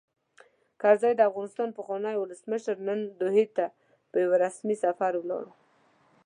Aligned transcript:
کرزی؛ 0.81 1.13
د 1.15 1.21
افغانستان 1.29 1.69
پخوانی 1.77 2.15
ولسمشر، 2.17 2.75
نن 2.87 2.99
دوحې 3.19 3.45
ته 3.55 3.65
په 4.09 4.15
یوه 4.23 4.35
رسمي 4.45 4.75
سفر 4.83 5.11
ولاړ. 5.19 5.43